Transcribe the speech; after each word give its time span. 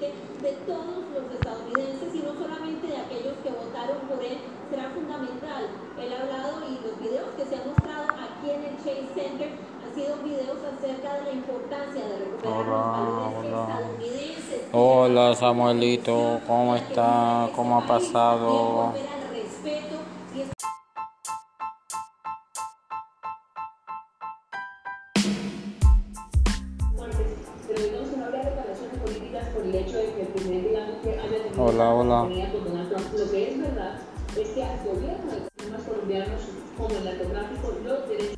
de 0.00 0.52
todos 0.66 1.04
los 1.12 1.30
estadounidenses 1.34 2.14
y 2.14 2.18
no 2.20 2.32
solamente 2.32 2.86
de 2.86 2.96
aquellos 2.96 3.36
que 3.44 3.50
votaron 3.50 3.98
por 4.08 4.24
él, 4.24 4.38
será 4.70 4.88
fundamental. 4.90 5.68
Él 6.00 6.12
ha 6.14 6.22
hablado 6.22 6.64
y 6.64 6.80
los 6.80 6.98
videos 6.98 7.28
que 7.36 7.44
se 7.44 7.56
han 7.56 7.68
mostrado 7.68 8.06
aquí 8.16 8.48
en 8.50 8.64
el 8.64 8.76
Chase 8.78 9.12
Center 9.14 9.50
han 9.84 9.94
sido 9.94 10.16
videos 10.24 10.56
acerca 10.64 11.14
de 11.16 11.24
la 11.24 11.32
importancia 11.32 12.08
de 12.08 12.18
recuperar 12.18 12.56
Hola, 12.56 13.04
los 13.04 13.16
valores 13.16 13.52
hola. 13.52 13.66
estadounidenses. 13.68 14.60
Hola 14.72 15.34
Samuelito, 15.34 16.40
¿cómo 16.46 16.76
está? 16.76 17.50
¿Cómo 17.54 17.78
ha 17.78 17.86
pasado? 17.86 18.94
El 29.70 29.76
hecho 29.76 29.98
de 29.98 30.12
que 30.14 30.22
el 30.22 30.28
presidente 30.28 30.68
digamos 30.68 30.96
que 31.02 31.10
haya 31.10 31.42
tenido 31.44 31.64
Hola, 31.64 31.94
hola. 31.94 32.28
con 32.52 32.64
Donald 32.64 32.88
Trump. 32.90 33.06
Lo 33.16 33.30
que 33.30 33.50
es 33.50 33.58
verdad 33.60 34.00
es 34.36 34.48
que 34.48 34.64
al 34.64 34.78
gobierno 34.84 35.32
de 35.32 35.70
los 35.70 35.82
colombianos 35.82 36.42
como 36.76 36.96
el 36.96 37.04
narcotráfico, 37.04 37.74
los 37.84 38.08
derechos 38.08 38.36